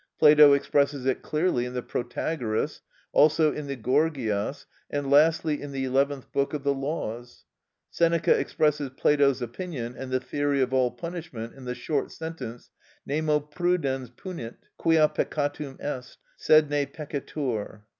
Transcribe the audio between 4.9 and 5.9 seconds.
(p. 168), and lastly in the